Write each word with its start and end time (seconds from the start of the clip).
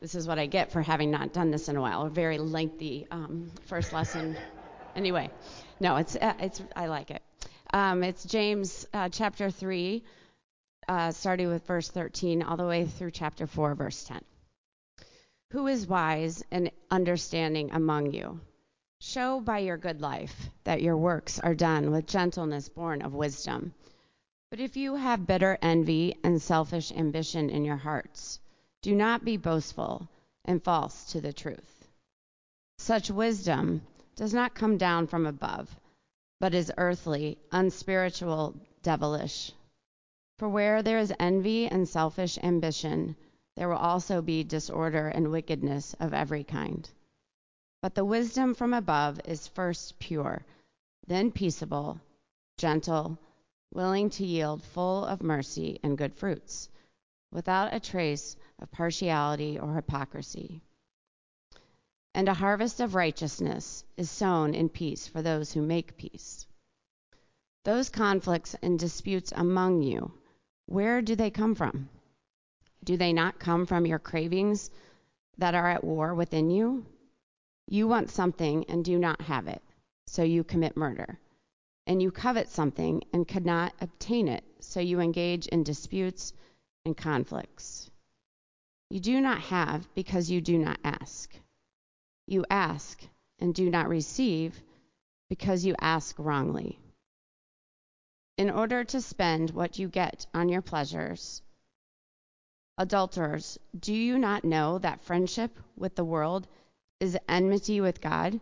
This 0.00 0.14
is 0.14 0.28
what 0.28 0.38
I 0.38 0.46
get 0.46 0.70
for 0.70 0.80
having 0.80 1.10
not 1.10 1.32
done 1.32 1.50
this 1.50 1.68
in 1.68 1.76
a 1.76 1.80
while. 1.80 2.02
A 2.06 2.10
very 2.10 2.38
lengthy 2.38 3.06
um, 3.10 3.50
first 3.66 3.92
lesson. 3.92 4.36
Anyway, 4.96 5.30
no, 5.78 5.94
it's 5.96 6.16
uh, 6.16 6.32
it's 6.40 6.60
I 6.74 6.86
like 6.86 7.12
it. 7.12 7.22
Um, 7.72 8.02
it's 8.02 8.24
James 8.24 8.84
uh, 8.92 9.08
chapter 9.10 9.48
three, 9.48 10.02
uh, 10.88 11.12
starting 11.12 11.48
with 11.48 11.64
verse 11.66 11.88
13 11.88 12.42
all 12.42 12.56
the 12.56 12.66
way 12.66 12.84
through 12.86 13.12
chapter 13.12 13.46
4, 13.46 13.76
verse 13.76 14.02
10. 14.04 14.20
Who 15.52 15.66
is 15.68 15.86
wise 15.86 16.42
and 16.50 16.72
understanding 16.90 17.70
among 17.72 18.12
you? 18.12 18.40
Show 19.00 19.40
by 19.40 19.58
your 19.58 19.76
good 19.76 20.00
life 20.00 20.50
that 20.64 20.82
your 20.82 20.96
works 20.96 21.38
are 21.38 21.54
done 21.54 21.92
with 21.92 22.06
gentleness 22.06 22.68
born 22.68 23.02
of 23.02 23.14
wisdom. 23.14 23.74
But 24.50 24.58
if 24.58 24.76
you 24.76 24.96
have 24.96 25.26
bitter 25.26 25.56
envy 25.62 26.16
and 26.24 26.42
selfish 26.42 26.90
ambition 26.90 27.50
in 27.50 27.64
your 27.64 27.76
hearts, 27.76 28.40
do 28.82 28.94
not 28.94 29.24
be 29.24 29.36
boastful 29.36 30.08
and 30.44 30.62
false 30.62 31.10
to 31.12 31.20
the 31.20 31.32
truth. 31.32 31.88
Such 32.78 33.10
wisdom 33.10 33.82
does 34.14 34.32
not 34.32 34.54
come 34.54 34.78
down 34.78 35.06
from 35.06 35.26
above, 35.26 35.78
but 36.40 36.54
is 36.54 36.72
earthly, 36.78 37.38
unspiritual, 37.50 38.54
devilish. 38.82 39.52
For 40.38 40.48
where 40.48 40.82
there 40.82 40.98
is 40.98 41.12
envy 41.18 41.66
and 41.66 41.88
selfish 41.88 42.38
ambition, 42.38 43.16
there 43.56 43.68
will 43.68 43.76
also 43.76 44.22
be 44.22 44.44
disorder 44.44 45.08
and 45.08 45.32
wickedness 45.32 45.94
of 45.98 46.14
every 46.14 46.44
kind. 46.44 46.88
But 47.82 47.96
the 47.96 48.04
wisdom 48.04 48.54
from 48.54 48.72
above 48.72 49.20
is 49.24 49.48
first 49.48 49.98
pure, 49.98 50.44
then 51.06 51.32
peaceable, 51.32 52.00
gentle, 52.56 53.18
willing 53.74 54.10
to 54.10 54.24
yield, 54.24 54.62
full 54.62 55.04
of 55.04 55.22
mercy 55.22 55.80
and 55.82 55.98
good 55.98 56.14
fruits, 56.14 56.68
without 57.32 57.74
a 57.74 57.80
trace 57.80 58.36
of 58.58 58.70
partiality 58.70 59.58
or 59.58 59.74
hypocrisy. 59.74 60.60
And 62.14 62.28
a 62.28 62.34
harvest 62.34 62.80
of 62.80 62.94
righteousness 62.94 63.84
is 63.96 64.10
sown 64.10 64.54
in 64.54 64.68
peace 64.68 65.06
for 65.06 65.22
those 65.22 65.52
who 65.52 65.62
make 65.62 65.96
peace. 65.96 66.46
Those 67.64 67.90
conflicts 67.90 68.54
and 68.62 68.78
disputes 68.78 69.32
among 69.34 69.82
you, 69.82 70.12
where 70.66 71.02
do 71.02 71.14
they 71.14 71.30
come 71.30 71.54
from? 71.54 71.88
Do 72.84 72.96
they 72.96 73.12
not 73.12 73.38
come 73.38 73.66
from 73.66 73.86
your 73.86 73.98
cravings 73.98 74.70
that 75.36 75.54
are 75.54 75.68
at 75.68 75.84
war 75.84 76.14
within 76.14 76.50
you? 76.50 76.86
You 77.68 77.86
want 77.86 78.10
something 78.10 78.64
and 78.68 78.84
do 78.84 78.98
not 78.98 79.20
have 79.22 79.46
it, 79.46 79.62
so 80.06 80.22
you 80.22 80.44
commit 80.44 80.76
murder 80.76 81.18
and 81.88 82.02
you 82.02 82.10
covet 82.10 82.50
something 82.50 83.02
and 83.14 83.26
cannot 83.26 83.72
obtain 83.80 84.28
it, 84.28 84.44
so 84.60 84.78
you 84.78 85.00
engage 85.00 85.46
in 85.46 85.62
disputes 85.62 86.34
and 86.84 86.96
conflicts. 86.96 87.90
You 88.90 89.00
do 89.00 89.20
not 89.20 89.40
have 89.40 89.92
because 89.94 90.30
you 90.30 90.40
do 90.40 90.56
not 90.58 90.78
ask. 90.82 91.34
You 92.26 92.44
ask 92.50 93.02
and 93.38 93.54
do 93.54 93.68
not 93.70 93.88
receive 93.88 94.62
because 95.28 95.64
you 95.64 95.74
ask 95.80 96.18
wrongly. 96.18 96.78
In 98.38 98.50
order 98.50 98.84
to 98.84 99.00
spend 99.00 99.50
what 99.50 99.78
you 99.78 99.88
get 99.88 100.26
on 100.32 100.48
your 100.48 100.62
pleasures, 100.62 101.42
adulterers, 102.78 103.58
do 103.78 103.92
you 103.92 104.18
not 104.18 104.44
know 104.44 104.78
that 104.78 105.02
friendship 105.02 105.58
with 105.76 105.96
the 105.96 106.04
world 106.04 106.46
is 107.00 107.18
enmity 107.28 107.80
with 107.80 108.00
God? 108.00 108.40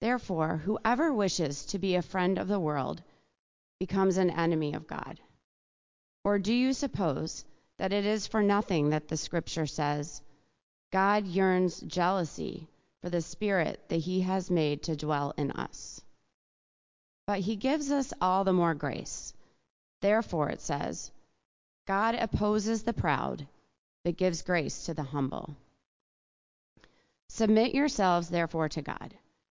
Therefore, 0.00 0.56
whoever 0.58 1.12
wishes 1.12 1.66
to 1.66 1.78
be 1.78 1.96
a 1.96 2.02
friend 2.02 2.38
of 2.38 2.48
the 2.48 2.60
world 2.60 3.02
becomes 3.78 4.16
an 4.16 4.30
enemy 4.30 4.72
of 4.72 4.86
God. 4.86 5.20
Or 6.24 6.38
do 6.38 6.52
you 6.52 6.72
suppose 6.72 7.44
that 7.78 7.92
it 7.92 8.04
is 8.04 8.26
for 8.26 8.42
nothing 8.42 8.90
that 8.90 9.08
the 9.08 9.16
scripture 9.16 9.66
says, 9.66 10.22
God 10.92 11.26
yearns 11.26 11.80
jealousy 11.80 12.68
for 13.00 13.08
the 13.08 13.22
spirit 13.22 13.80
that 13.88 13.96
he 13.96 14.20
has 14.20 14.50
made 14.50 14.82
to 14.84 14.96
dwell 14.96 15.32
in 15.36 15.50
us? 15.52 16.00
But 17.26 17.40
he 17.40 17.56
gives 17.56 17.90
us 17.90 18.12
all 18.20 18.44
the 18.44 18.52
more 18.52 18.74
grace. 18.74 19.32
Therefore, 20.00 20.50
it 20.50 20.60
says, 20.60 21.10
God 21.86 22.14
opposes 22.14 22.82
the 22.82 22.92
proud, 22.92 23.46
but 24.04 24.16
gives 24.16 24.42
grace 24.42 24.86
to 24.86 24.94
the 24.94 25.02
humble. 25.02 25.56
Submit 27.28 27.74
yourselves, 27.74 28.28
therefore, 28.28 28.68
to 28.70 28.82
God. 28.82 29.14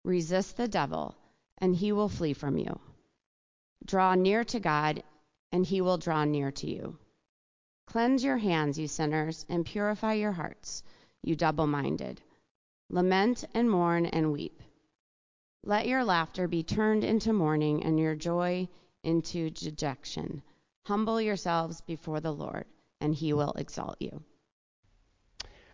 Resist 0.04 0.56
the 0.56 0.68
devil, 0.68 1.14
and 1.58 1.74
he 1.74 1.92
will 1.92 2.08
flee 2.08 2.32
from 2.32 2.58
you. 2.58 2.78
Draw 3.84 4.16
near 4.16 4.44
to 4.44 4.60
God, 4.60 5.02
and 5.52 5.66
he 5.66 5.80
will 5.80 5.98
draw 5.98 6.24
near 6.24 6.50
to 6.50 6.70
you. 6.70 6.96
Cleanse 7.86 8.22
your 8.22 8.38
hands, 8.38 8.78
you 8.78 8.86
sinners, 8.86 9.44
and 9.48 9.66
purify 9.66 10.12
your 10.14 10.32
hearts, 10.32 10.82
you 11.22 11.34
double 11.34 11.66
minded. 11.66 12.20
Lament 12.88 13.44
and 13.54 13.70
mourn 13.70 14.06
and 14.06 14.32
weep. 14.32 14.62
Let 15.64 15.86
your 15.86 16.04
laughter 16.04 16.48
be 16.48 16.62
turned 16.62 17.04
into 17.04 17.32
mourning, 17.32 17.82
and 17.82 17.98
your 17.98 18.14
joy 18.14 18.68
into 19.02 19.50
dejection. 19.50 20.42
Humble 20.86 21.20
yourselves 21.20 21.80
before 21.82 22.20
the 22.20 22.32
Lord, 22.32 22.64
and 23.00 23.14
he 23.14 23.32
will 23.32 23.52
exalt 23.52 23.96
you. 24.00 24.22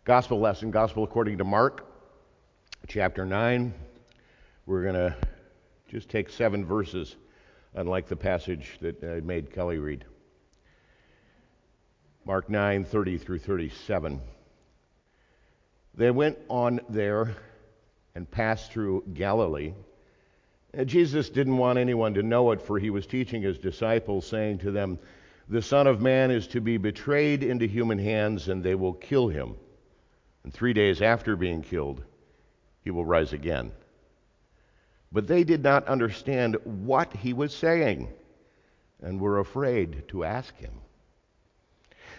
Gospel 0.05 0.41
lesson, 0.41 0.71
Gospel 0.71 1.05
according 1.05 1.39
to 1.39 1.45
Mark, 1.45 1.87
chapter 2.89 3.25
9. 3.25 3.73
We're 4.67 4.83
going 4.83 4.95
to 4.95 5.17
just 5.89 6.09
take 6.09 6.29
seven 6.29 6.65
verses, 6.65 7.17
unlike 7.77 8.09
the 8.09 8.17
passage 8.17 8.79
that 8.81 9.05
I 9.05 9.21
made 9.21 9.53
Kelly 9.53 9.79
read. 9.79 10.05
Mark 12.25 12.51
9, 12.51 12.85
30 12.85 13.19
through 13.19 13.39
37. 13.39 14.21
They 15.95 16.11
went 16.11 16.39
on 16.49 16.81
there 16.89 17.37
and 18.15 18.29
passed 18.29 18.73
through 18.73 19.05
Galilee. 19.13 19.75
And 20.75 20.89
Jesus 20.89 21.31
didn't 21.31 21.59
want 21.59 21.79
anyone 21.79 22.15
to 22.15 22.23
know 22.23 22.51
it, 22.51 22.61
for 22.61 22.79
he 22.79 22.91
was 22.91 23.07
teaching 23.07 23.43
his 23.43 23.59
disciples, 23.59 24.27
saying 24.27 24.59
to 24.59 24.71
them, 24.71 24.99
The 25.49 25.63
Son 25.63 25.87
of 25.87 26.01
Man 26.01 26.31
is 26.31 26.47
to 26.49 26.61
be 26.61 26.79
betrayed 26.79 27.43
into 27.43 27.67
human 27.67 27.99
hands, 27.99 28.49
and 28.49 28.63
they 28.63 28.75
will 28.75 28.95
kill 28.95 29.29
him. 29.29 29.55
And 30.45 30.53
three 30.53 30.73
days 30.73 31.03
after 31.03 31.37
being 31.37 31.63
killed, 31.63 32.03
he 32.83 32.91
will 32.91 33.05
rise 33.05 33.33
again. 33.33 33.73
But 35.13 35.27
they 35.29 35.45
did 35.45 35.63
not 35.63 35.87
understand 35.87 36.57
what 36.65 37.13
he 37.13 37.33
was 37.33 37.55
saying 37.55 38.09
and 39.01 39.21
were 39.21 39.39
afraid 39.39 40.09
to 40.09 40.25
ask 40.25 40.57
him. 40.57 40.73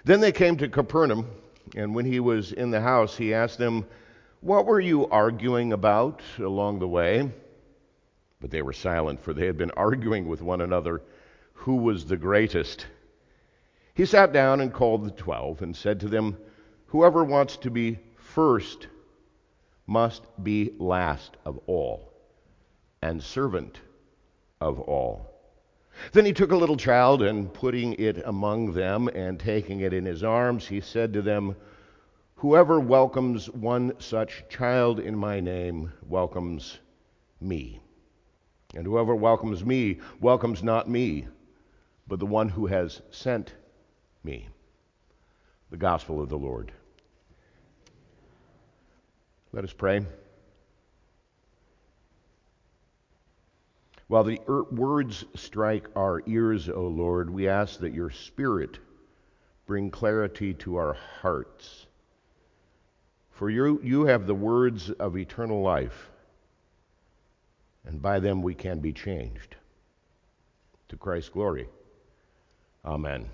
Then 0.06 0.22
they 0.22 0.32
came 0.32 0.58
to 0.58 0.70
Capernaum, 0.70 1.28
and 1.76 1.94
when 1.94 2.06
he 2.06 2.20
was 2.20 2.54
in 2.54 2.72
the 2.72 2.82
house, 2.82 3.18
he 3.18 3.34
asked 3.34 3.58
them, 3.58 3.86
What 4.42 4.66
were 4.66 4.80
you 4.80 5.08
arguing 5.08 5.74
about 5.74 6.22
along 6.38 6.80
the 6.80 6.88
way? 6.88 7.30
But 8.40 8.52
they 8.52 8.62
were 8.62 8.74
silent, 8.74 9.20
for 9.20 9.34
they 9.34 9.48
had 9.48 9.58
been 9.58 9.72
arguing 9.72 10.28
with 10.28 10.42
one 10.42 10.62
another 10.62 11.02
who 11.54 11.76
was 11.78 12.06
the 12.06 12.18
greatest. 12.18 12.88
He 13.96 14.06
sat 14.06 14.32
down 14.32 14.62
and 14.62 14.72
called 14.72 15.04
the 15.06 15.12
twelve 15.12 15.62
and 15.62 15.76
said 15.76 16.00
to 16.02 16.08
them, 16.08 16.38
Whoever 16.88 17.24
wants 17.24 17.58
to 17.58 17.72
be 17.72 18.00
first 18.16 18.88
must 19.88 20.24
be 20.44 20.74
last 20.78 21.36
of 21.46 21.60
all 21.66 22.14
and 23.02 23.22
servant 23.22 23.80
of 24.62 24.80
all. 24.80 25.34
Then 26.12 26.26
he 26.26 26.34
took 26.34 26.52
a 26.52 26.58
little 26.58 26.78
child, 26.78 27.22
and 27.22 27.54
putting 27.54 27.94
it 27.94 28.22
among 28.26 28.74
them, 28.74 29.08
and 29.08 29.40
taking 29.40 29.80
it 29.80 29.94
in 29.94 30.06
his 30.06 30.24
arms, 30.24 30.68
he 30.68 30.80
said 30.80 31.14
to 31.14 31.22
them, 31.22 31.56
Whoever 32.36 32.80
welcomes 32.80 33.50
one 33.50 33.94
such 34.00 34.44
child 34.48 35.00
in 35.00 35.18
my 35.18 35.40
name 35.40 35.92
welcomes 36.08 36.78
me. 37.42 37.82
And 38.76 38.86
whoever 38.86 39.16
welcomes 39.16 39.66
me 39.66 40.00
welcomes 40.20 40.62
not 40.62 40.88
me, 40.88 41.28
but 42.08 42.20
the 42.20 42.28
one 42.28 42.50
who 42.50 42.68
has 42.68 43.02
sent 43.10 43.56
me. 44.24 44.50
The 45.72 45.78
gospel 45.78 46.22
of 46.22 46.30
the 46.30 46.38
Lord. 46.38 46.72
Let 49.52 49.64
us 49.64 49.74
pray. 49.74 50.06
While 54.08 54.24
the 54.24 54.42
er- 54.48 54.64
words 54.64 55.26
strike 55.36 55.90
our 55.96 56.24
ears, 56.26 56.70
O 56.70 56.88
Lord, 56.88 57.30
we 57.30 57.48
ask 57.48 57.80
that 57.82 57.94
your 57.94 58.10
Spirit 58.10 58.80
bring 59.66 59.92
clarity 59.92 60.54
to 60.54 60.78
our 60.78 60.94
hearts. 60.94 61.86
For 63.32 63.50
you, 63.50 63.80
you 63.84 64.06
have 64.06 64.26
the 64.26 64.34
words 64.34 64.90
of 64.92 65.18
eternal 65.18 65.62
life, 65.62 66.10
and 67.86 68.02
by 68.02 68.20
them 68.20 68.42
we 68.42 68.56
can 68.56 68.80
be 68.80 68.94
changed. 68.94 69.56
To 70.90 70.96
Christ's 70.96 71.30
glory. 71.30 71.68
Amen. 72.86 73.30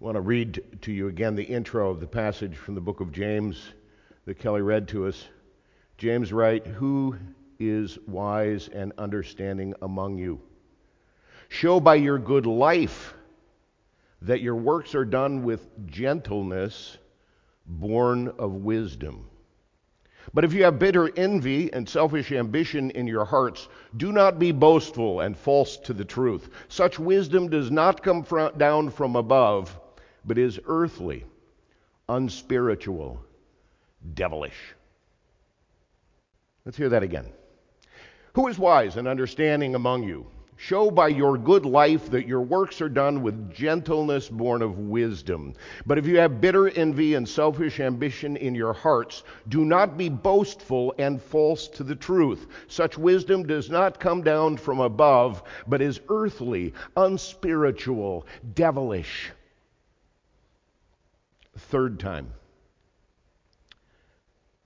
I 0.00 0.04
want 0.04 0.16
to 0.16 0.20
read 0.20 0.62
to 0.82 0.92
you 0.92 1.06
again 1.06 1.36
the 1.36 1.44
intro 1.44 1.90
of 1.90 2.00
the 2.00 2.08
passage 2.08 2.56
from 2.56 2.74
the 2.74 2.80
book 2.80 3.00
of 3.00 3.12
James 3.12 3.72
that 4.24 4.40
Kelly 4.40 4.62
read 4.62 4.88
to 4.88 5.06
us. 5.06 5.28
James 5.96 6.32
writes, 6.32 6.68
Who 6.74 7.16
is 7.58 7.98
wise 8.06 8.68
and 8.68 8.92
understanding 8.98 9.74
among 9.82 10.18
you. 10.18 10.40
Show 11.48 11.80
by 11.80 11.96
your 11.96 12.18
good 12.18 12.46
life 12.46 13.14
that 14.22 14.40
your 14.40 14.56
works 14.56 14.94
are 14.94 15.04
done 15.04 15.42
with 15.44 15.86
gentleness 15.86 16.98
born 17.66 18.28
of 18.38 18.52
wisdom. 18.52 19.28
But 20.32 20.44
if 20.44 20.54
you 20.54 20.64
have 20.64 20.78
bitter 20.78 21.10
envy 21.16 21.72
and 21.72 21.88
selfish 21.88 22.32
ambition 22.32 22.90
in 22.90 23.06
your 23.06 23.24
hearts, 23.24 23.68
do 23.96 24.10
not 24.10 24.38
be 24.38 24.52
boastful 24.52 25.20
and 25.20 25.36
false 25.36 25.76
to 25.78 25.92
the 25.92 26.04
truth. 26.04 26.48
Such 26.68 26.98
wisdom 26.98 27.48
does 27.48 27.70
not 27.70 28.02
come 28.02 28.24
down 28.56 28.90
from 28.90 29.16
above, 29.16 29.78
but 30.24 30.38
is 30.38 30.58
earthly, 30.64 31.24
unspiritual, 32.08 33.22
devilish. 34.14 34.74
Let's 36.64 36.78
hear 36.78 36.88
that 36.88 37.02
again. 37.02 37.26
Who 38.34 38.48
is 38.48 38.58
wise 38.58 38.96
and 38.96 39.06
understanding 39.06 39.76
among 39.76 40.02
you? 40.02 40.26
Show 40.56 40.90
by 40.90 41.08
your 41.08 41.38
good 41.38 41.64
life 41.64 42.10
that 42.10 42.26
your 42.26 42.40
works 42.40 42.80
are 42.80 42.88
done 42.88 43.22
with 43.22 43.52
gentleness 43.52 44.28
born 44.28 44.60
of 44.60 44.78
wisdom. 44.78 45.54
But 45.86 45.98
if 45.98 46.06
you 46.06 46.18
have 46.18 46.40
bitter 46.40 46.68
envy 46.68 47.14
and 47.14 47.28
selfish 47.28 47.78
ambition 47.78 48.36
in 48.36 48.56
your 48.56 48.72
hearts, 48.72 49.22
do 49.48 49.64
not 49.64 49.96
be 49.96 50.08
boastful 50.08 50.94
and 50.98 51.22
false 51.22 51.68
to 51.68 51.84
the 51.84 51.94
truth. 51.94 52.48
Such 52.66 52.98
wisdom 52.98 53.46
does 53.46 53.70
not 53.70 54.00
come 54.00 54.22
down 54.22 54.56
from 54.56 54.80
above, 54.80 55.42
but 55.68 55.80
is 55.80 56.00
earthly, 56.08 56.72
unspiritual, 56.96 58.26
devilish. 58.54 59.30
Third 61.56 62.00
time. 62.00 62.32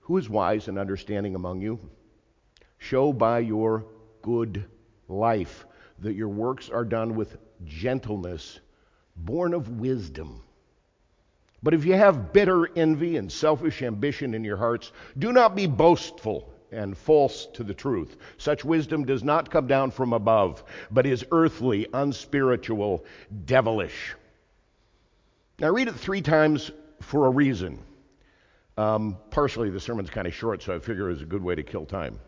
Who 0.01 0.17
is 0.17 0.27
wise 0.27 0.67
and 0.67 0.79
understanding 0.79 1.35
among 1.35 1.61
you? 1.61 1.79
Show 2.79 3.13
by 3.13 3.39
your 3.39 3.85
good 4.21 4.65
life 5.07 5.65
that 5.99 6.15
your 6.15 6.29
works 6.29 6.69
are 6.69 6.85
done 6.85 7.15
with 7.15 7.37
gentleness, 7.65 8.59
born 9.15 9.53
of 9.53 9.79
wisdom. 9.79 10.41
But 11.61 11.73
if 11.73 11.85
you 11.85 11.93
have 11.93 12.31
bitter 12.31 12.69
envy 12.77 13.17
and 13.17 13.31
selfish 13.31 13.81
ambition 13.81 14.33
in 14.33 14.43
your 14.43 14.57
hearts, 14.57 14.91
do 15.17 15.33
not 15.33 15.55
be 15.55 15.67
boastful 15.67 16.53
and 16.71 16.97
false 16.97 17.47
to 17.53 17.63
the 17.63 17.73
truth. 17.73 18.17
Such 18.37 18.63
wisdom 18.63 19.05
does 19.05 19.23
not 19.23 19.51
come 19.51 19.67
down 19.67 19.91
from 19.91 20.13
above, 20.13 20.63
but 20.91 21.05
is 21.05 21.25
earthly, 21.31 21.87
unspiritual, 21.93 23.03
devilish. 23.45 24.15
Now, 25.59 25.71
read 25.71 25.89
it 25.89 25.95
three 25.95 26.21
times 26.21 26.71
for 27.01 27.25
a 27.25 27.29
reason. 27.29 27.79
Um, 28.77 29.17
partially, 29.29 29.69
the 29.69 29.79
sermon's 29.79 30.09
kind 30.09 30.27
of 30.27 30.33
short, 30.33 30.63
so 30.63 30.73
I 30.73 30.79
figure 30.79 31.09
it's 31.09 31.21
a 31.21 31.25
good 31.25 31.43
way 31.43 31.55
to 31.55 31.63
kill 31.63 31.85
time. 31.85 32.19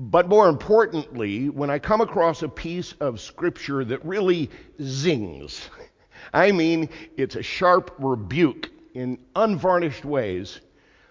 But 0.00 0.28
more 0.28 0.48
importantly, 0.48 1.48
when 1.48 1.70
I 1.70 1.80
come 1.80 2.00
across 2.00 2.44
a 2.44 2.48
piece 2.48 2.92
of 3.00 3.20
scripture 3.20 3.84
that 3.84 4.04
really 4.04 4.48
zings, 4.80 5.68
I 6.32 6.52
mean, 6.52 6.88
it's 7.16 7.34
a 7.34 7.42
sharp 7.42 7.96
rebuke 7.98 8.70
in 8.94 9.18
unvarnished 9.34 10.04
ways, 10.04 10.60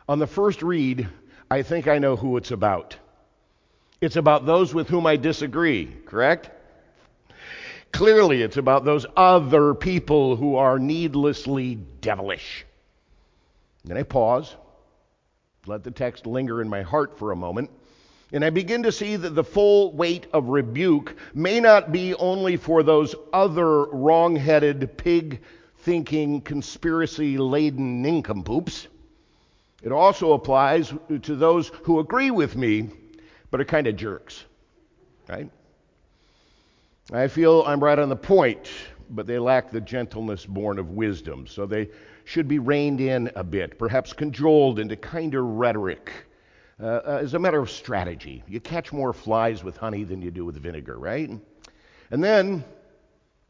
on 0.07 0.19
the 0.19 0.27
first 0.27 0.63
read, 0.63 1.07
I 1.51 1.63
think 1.63 1.89
I 1.89 1.99
know 1.99 2.15
who 2.15 2.37
it's 2.37 2.51
about. 2.51 2.95
It's 3.99 4.15
about 4.15 4.45
those 4.45 4.73
with 4.73 4.87
whom 4.87 5.05
I 5.05 5.17
disagree, 5.17 5.93
correct? 6.05 6.49
Clearly, 7.91 8.41
it's 8.41 8.57
about 8.57 8.85
those 8.85 9.05
other 9.17 9.73
people 9.73 10.37
who 10.37 10.55
are 10.55 10.79
needlessly 10.79 11.75
devilish. 11.99 12.65
Then 13.83 13.97
I 13.97 14.03
pause, 14.03 14.55
let 15.65 15.83
the 15.83 15.91
text 15.91 16.25
linger 16.25 16.61
in 16.61 16.69
my 16.69 16.83
heart 16.83 17.17
for 17.17 17.31
a 17.31 17.35
moment 17.35 17.69
and 18.33 18.43
I 18.43 18.49
begin 18.49 18.83
to 18.83 18.91
see 18.91 19.15
that 19.15 19.35
the 19.35 19.43
full 19.43 19.93
weight 19.93 20.27
of 20.33 20.49
rebuke 20.49 21.15
may 21.33 21.59
not 21.59 21.91
be 21.91 22.13
only 22.15 22.57
for 22.57 22.83
those 22.83 23.15
other 23.31 23.85
wrong 23.85 24.35
headed, 24.35 24.97
pig 24.97 25.41
thinking, 25.79 26.41
conspiracy 26.41 27.37
laden 27.37 28.01
nincompoops. 28.01 28.87
It 29.81 29.93
also 29.93 30.33
applies 30.33 30.93
to 31.21 31.35
those 31.35 31.69
who 31.83 31.99
agree 31.99 32.31
with 32.31 32.55
me 32.57 32.89
but 33.49 33.61
are 33.61 33.65
kind 33.65 33.87
of 33.87 33.95
jerks. 33.95 34.43
Right? 35.29 35.49
I 37.13 37.29
feel 37.29 37.63
I'm 37.63 37.81
right 37.81 37.97
on 37.97 38.09
the 38.09 38.17
point, 38.17 38.69
but 39.09 39.25
they 39.25 39.39
lack 39.39 39.71
the 39.71 39.79
gentleness 39.79 40.45
born 40.45 40.79
of 40.79 40.89
wisdom. 40.91 41.47
So 41.47 41.65
they 41.65 41.89
should 42.25 42.49
be 42.49 42.59
reined 42.59 42.99
in 42.99 43.31
a 43.35 43.43
bit, 43.45 43.79
perhaps 43.79 44.11
cajoled 44.11 44.79
into 44.79 44.97
kinder 44.97 45.45
rhetoric 45.45 46.11
uh, 46.79 46.85
uh, 46.85 47.19
as 47.23 47.33
a 47.33 47.39
matter 47.39 47.59
of 47.59 47.71
strategy. 47.71 48.43
You 48.47 48.59
catch 48.59 48.93
more 48.93 49.11
flies 49.11 49.63
with 49.63 49.77
honey 49.77 50.03
than 50.03 50.21
you 50.21 50.29
do 50.29 50.45
with 50.45 50.57
vinegar, 50.57 50.97
right? 50.97 51.29
And 52.11 52.23
then, 52.23 52.63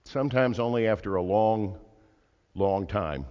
sometimes 0.05 0.59
only 0.59 0.87
after 0.87 1.15
a 1.15 1.21
long, 1.21 1.77
long 2.55 2.87
time, 2.87 3.25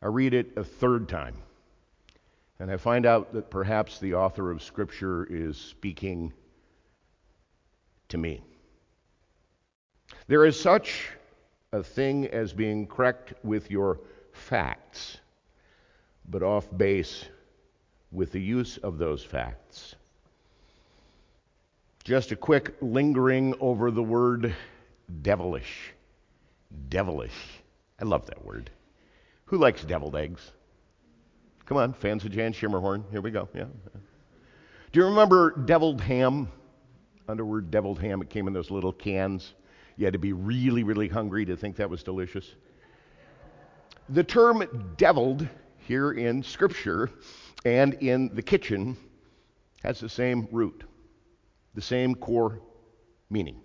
I 0.00 0.06
read 0.06 0.32
it 0.32 0.56
a 0.56 0.64
third 0.64 1.08
time. 1.08 1.36
And 2.58 2.70
I 2.70 2.78
find 2.78 3.04
out 3.04 3.34
that 3.34 3.50
perhaps 3.50 3.98
the 3.98 4.14
author 4.14 4.50
of 4.50 4.62
Scripture 4.62 5.26
is 5.30 5.58
speaking 5.58 6.32
to 8.08 8.18
me. 8.18 8.42
There 10.26 10.46
is 10.46 10.58
such 10.58 11.10
a 11.72 11.82
thing 11.82 12.26
as 12.28 12.52
being 12.52 12.86
correct 12.86 13.34
with 13.44 13.70
your 13.70 14.00
facts, 14.32 15.18
but 16.28 16.42
off 16.42 16.66
base 16.76 17.26
with 18.12 18.32
the 18.32 18.40
use 18.40 18.76
of 18.78 18.98
those 18.98 19.22
facts. 19.22 19.94
Just 22.04 22.32
a 22.32 22.36
quick 22.36 22.74
lingering 22.80 23.54
over 23.60 23.90
the 23.90 24.02
word 24.02 24.54
devilish. 25.22 25.92
Devilish. 26.88 27.62
I 28.00 28.04
love 28.04 28.26
that 28.26 28.44
word. 28.44 28.70
Who 29.46 29.58
likes 29.58 29.84
deviled 29.84 30.16
eggs? 30.16 30.50
Come 31.66 31.76
on, 31.76 31.92
fans 31.92 32.24
of 32.24 32.32
Jan 32.32 32.52
Schermerhorn. 32.52 33.04
Here 33.10 33.20
we 33.20 33.30
go. 33.30 33.48
Yeah. 33.54 33.66
Do 34.92 35.00
you 35.00 35.06
remember 35.06 35.52
deviled 35.52 36.00
ham? 36.00 36.48
Under 37.28 37.44
word 37.44 37.70
deviled 37.70 38.00
ham, 38.00 38.22
it 38.22 38.30
came 38.30 38.48
in 38.48 38.52
those 38.52 38.72
little 38.72 38.92
cans. 38.92 39.54
You 39.96 40.04
had 40.04 40.14
to 40.14 40.18
be 40.18 40.32
really, 40.32 40.82
really 40.82 41.08
hungry 41.08 41.44
to 41.44 41.56
think 41.56 41.76
that 41.76 41.88
was 41.88 42.02
delicious. 42.02 42.54
The 44.08 44.24
term 44.24 44.94
deviled 44.96 45.46
here 45.86 46.10
in 46.10 46.42
Scripture 46.42 47.10
and 47.64 47.94
in 47.94 48.34
the 48.34 48.42
kitchen 48.42 48.96
has 49.82 50.00
the 50.00 50.08
same 50.08 50.48
root, 50.50 50.84
the 51.74 51.82
same 51.82 52.14
core 52.14 52.60
meaning. 53.30 53.60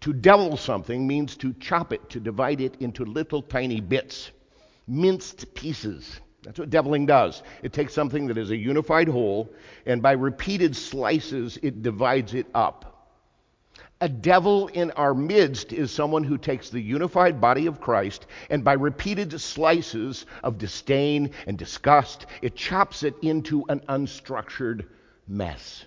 To 0.00 0.12
devil 0.12 0.56
something 0.56 1.06
means 1.06 1.36
to 1.36 1.54
chop 1.54 1.92
it, 1.92 2.10
to 2.10 2.20
divide 2.20 2.60
it 2.60 2.76
into 2.80 3.04
little 3.04 3.42
tiny 3.42 3.80
bits, 3.80 4.30
minced 4.86 5.54
pieces. 5.54 6.20
That's 6.42 6.58
what 6.58 6.70
deviling 6.70 7.06
does. 7.06 7.42
It 7.62 7.72
takes 7.72 7.92
something 7.92 8.28
that 8.28 8.38
is 8.38 8.50
a 8.50 8.56
unified 8.56 9.08
whole, 9.08 9.52
and 9.84 10.02
by 10.02 10.12
repeated 10.12 10.76
slices, 10.76 11.58
it 11.62 11.82
divides 11.82 12.34
it 12.34 12.46
up. 12.54 12.95
A 13.98 14.08
devil 14.10 14.68
in 14.68 14.90
our 14.90 15.14
midst 15.14 15.72
is 15.72 15.90
someone 15.90 16.22
who 16.22 16.36
takes 16.36 16.68
the 16.68 16.80
unified 16.80 17.40
body 17.40 17.66
of 17.66 17.80
Christ 17.80 18.26
and 18.50 18.62
by 18.62 18.74
repeated 18.74 19.40
slices 19.40 20.26
of 20.42 20.58
disdain 20.58 21.30
and 21.46 21.56
disgust, 21.56 22.26
it 22.42 22.54
chops 22.54 23.02
it 23.02 23.14
into 23.22 23.64
an 23.70 23.80
unstructured 23.88 24.86
mess. 25.26 25.86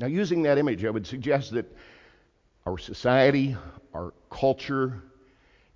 Now, 0.00 0.08
using 0.08 0.42
that 0.42 0.58
image, 0.58 0.84
I 0.84 0.90
would 0.90 1.06
suggest 1.06 1.52
that 1.52 1.72
our 2.66 2.76
society, 2.76 3.56
our 3.94 4.12
culture, 4.28 5.00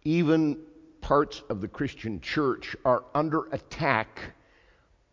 even 0.02 0.58
parts 1.00 1.42
of 1.48 1.60
the 1.60 1.68
Christian 1.68 2.20
church 2.20 2.74
are 2.84 3.04
under 3.14 3.44
attack 3.52 4.18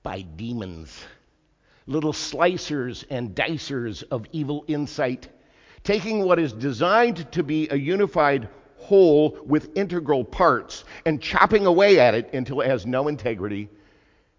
by 0.02 0.22
demons, 0.22 1.00
little 1.86 2.14
slicers 2.14 3.06
and 3.12 3.36
dicers 3.36 4.02
of 4.02 4.26
evil 4.32 4.66
insight 4.68 5.30
taking 5.84 6.24
what 6.24 6.40
is 6.40 6.54
designed 6.54 7.32
to 7.32 7.44
be 7.44 7.68
a 7.70 7.76
unified 7.76 8.48
whole 8.78 9.38
with 9.46 9.76
integral 9.78 10.24
parts 10.24 10.84
and 11.06 11.22
chopping 11.22 11.66
away 11.66 12.00
at 12.00 12.14
it 12.14 12.34
until 12.34 12.62
it 12.62 12.68
has 12.68 12.86
no 12.86 13.08
integrity 13.08 13.70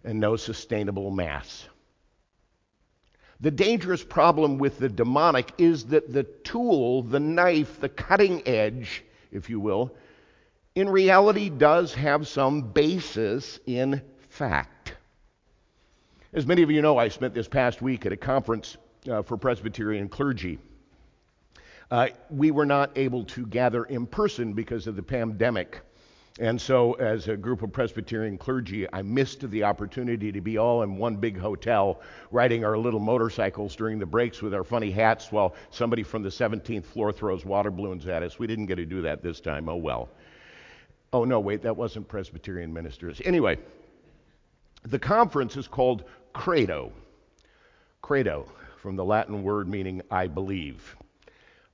and 0.05 0.19
no 0.19 0.37
sustainable 0.37 1.11
mass. 1.11 1.69
The 3.41 3.51
dangerous 3.51 4.05
problem 4.05 4.59
with 4.59 4.79
the 4.79 4.89
demonic 4.89 5.53
is 5.59 5.87
that 5.87 6.13
the 6.13 6.23
tool, 6.23 7.03
the 7.03 7.19
knife, 7.19 7.81
the 7.81 7.89
cutting 7.89 8.47
edge, 8.47 9.05
if 9.33 9.51
you 9.51 9.59
will, 9.59 9.93
in 10.75 10.89
reality 10.89 11.49
does 11.49 11.93
have 11.95 12.29
some 12.29 12.63
basis 12.63 13.59
in 13.67 14.01
fact. 14.29 14.95
As 16.33 16.47
many 16.47 16.63
of 16.63 16.71
you 16.71 16.81
know, 16.83 16.97
I 16.97 17.09
spent 17.09 17.35
this 17.35 17.49
past 17.49 17.83
week 17.83 18.07
at 18.07 18.13
a 18.13 18.17
conference 18.17 18.77
uh, 19.11 19.23
for 19.23 19.37
Presbyterian 19.37 20.09
clergy. 20.09 20.59
Uh, 21.93 22.09
we 22.31 22.51
were 22.51 22.65
not 22.65 22.91
able 22.97 23.23
to 23.23 23.45
gather 23.45 23.85
in 23.85 24.07
person 24.07 24.55
because 24.55 24.87
of 24.87 24.97
the 24.97 25.03
pandemic. 25.03 25.83
And 26.41 26.59
so, 26.59 26.95
as 26.95 27.29
a 27.29 27.37
group 27.37 27.61
of 27.61 27.71
Presbyterian 27.71 28.39
clergy, 28.39 28.91
I 28.95 29.03
missed 29.03 29.51
the 29.51 29.65
opportunity 29.65 30.33
to 30.33 30.41
be 30.41 30.57
all 30.57 30.85
in 30.85 30.97
one 30.97 31.17
big 31.17 31.37
hotel 31.37 32.01
riding 32.31 32.65
our 32.65 32.79
little 32.79 32.99
motorcycles 32.99 33.77
during 33.77 33.99
the 33.99 34.07
breaks 34.07 34.41
with 34.41 34.55
our 34.55 34.65
funny 34.65 34.91
hats 34.91 35.31
while 35.31 35.55
somebody 35.69 36.03
from 36.03 36.23
the 36.23 36.31
17th 36.31 36.87
floor 36.87 37.13
throws 37.13 37.45
water 37.45 37.71
balloons 37.71 38.07
at 38.07 38.23
us. 38.23 38.39
We 38.39 38.47
didn't 38.47 38.67
get 38.67 38.77
to 38.77 38.87
do 38.87 39.03
that 39.03 39.23
this 39.23 39.39
time. 39.39 39.69
Oh 39.69 39.77
well. 39.77 40.09
Oh, 41.13 41.25
no, 41.25 41.41
wait, 41.41 41.61
that 41.61 41.77
wasn't 41.77 42.09
Presbyterian 42.09 42.73
ministers. 42.73 43.21
Anyway, 43.27 43.59
the 44.85 44.99
conference 44.99 45.59
is 45.59 45.69
called 45.69 46.05
Credo. 46.33 46.91
Credo, 48.01 48.49
from 48.79 48.97
the 48.97 49.05
Latin 49.05 49.43
word 49.43 49.69
meaning 49.69 50.01
I 50.11 50.27
believe. 50.27 50.97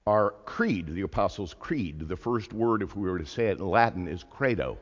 Our 0.09 0.31
creed, 0.47 0.87
the 0.87 1.03
Apostles' 1.03 1.53
Creed, 1.53 2.09
the 2.09 2.17
first 2.17 2.55
word, 2.55 2.81
if 2.81 2.97
we 2.97 3.11
were 3.11 3.19
to 3.19 3.27
say 3.27 3.49
it 3.49 3.59
in 3.59 3.69
Latin, 3.69 4.09
is 4.09 4.25
credo. 4.25 4.79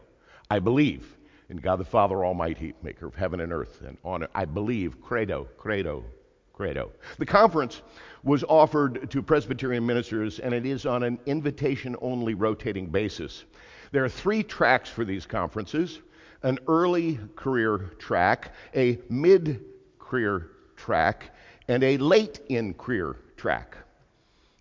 I 0.52 0.61
believe 0.61 1.16
in 1.49 1.56
God 1.56 1.80
the 1.80 1.85
Father 1.85 2.25
Almighty, 2.25 2.75
maker 2.80 3.06
of 3.06 3.16
heaven 3.16 3.40
and 3.40 3.52
earth, 3.52 3.83
and 3.85 3.99
on 4.04 4.23
it. 4.23 4.30
I 4.37 4.45
believe, 4.45 5.02
credo, 5.02 5.49
credo, 5.59 6.04
credo. 6.52 6.92
The 7.18 7.26
conference 7.26 7.83
was 8.23 8.45
offered 8.45 9.11
to 9.11 9.21
Presbyterian 9.21 9.85
ministers, 9.85 10.38
and 10.38 10.54
it 10.54 10.64
is 10.64 10.87
on 10.87 11.02
an 11.02 11.18
invitation 11.26 11.97
only 12.00 12.35
rotating 12.35 12.87
basis. 12.87 13.47
There 13.90 14.04
are 14.04 14.09
three 14.09 14.45
tracks 14.45 14.90
for 14.90 15.04
these 15.04 15.26
conferences 15.26 16.02
an 16.45 16.61
early 16.68 17.18
career 17.35 17.78
track, 17.99 18.52
a 18.76 19.00
mid 19.11 19.64
career 19.99 20.52
track, 20.76 21.35
and 21.66 21.83
a 21.83 21.97
late 21.97 22.42
in 22.49 22.75
career 22.75 23.16
track. 23.37 23.76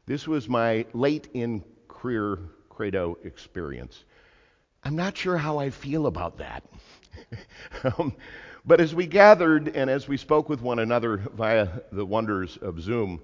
This 0.08 0.28
was 0.28 0.48
my 0.48 0.86
late 0.94 1.30
in 1.34 1.64
career 1.88 2.38
credo 2.70 3.18
experience. 3.24 4.06
I'm 4.84 4.96
not 4.96 5.18
sure 5.18 5.38
how 5.38 5.58
I 5.58 5.72
feel 5.72 6.06
about 6.06 6.38
that. 6.38 6.64
um, 7.98 8.16
but 8.66 8.80
as 8.80 8.94
we 8.94 9.08
gathered 9.08 9.70
and 9.70 9.90
as 9.90 10.08
we 10.08 10.18
spoke 10.18 10.48
with 10.48 10.62
one 10.62 10.78
another 10.78 11.18
via 11.18 11.68
the 11.92 12.06
wonders 12.06 12.58
of 12.58 12.80
Zoom, 12.80 13.20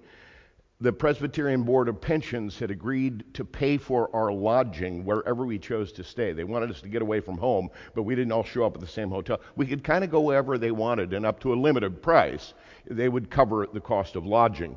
the 0.79 0.91
Presbyterian 0.91 1.61
Board 1.61 1.87
of 1.87 2.01
Pensions 2.01 2.57
had 2.57 2.71
agreed 2.71 3.31
to 3.35 3.45
pay 3.45 3.77
for 3.77 4.09
our 4.15 4.33
lodging 4.33 5.05
wherever 5.05 5.45
we 5.45 5.59
chose 5.59 5.91
to 5.91 6.03
stay. 6.03 6.33
They 6.33 6.43
wanted 6.43 6.71
us 6.71 6.81
to 6.81 6.89
get 6.89 7.03
away 7.03 7.19
from 7.19 7.37
home, 7.37 7.69
but 7.93 8.01
we 8.01 8.15
didn't 8.15 8.31
all 8.31 8.43
show 8.43 8.65
up 8.65 8.73
at 8.73 8.81
the 8.81 8.87
same 8.87 9.09
hotel. 9.11 9.39
We 9.55 9.67
could 9.67 9.83
kind 9.83 10.03
of 10.03 10.09
go 10.09 10.21
wherever 10.21 10.57
they 10.57 10.71
wanted, 10.71 11.13
and 11.13 11.27
up 11.27 11.39
to 11.41 11.53
a 11.53 11.55
limited 11.55 12.01
price, 12.01 12.55
they 12.87 13.09
would 13.09 13.29
cover 13.29 13.67
the 13.71 13.79
cost 13.79 14.15
of 14.15 14.25
lodging. 14.25 14.75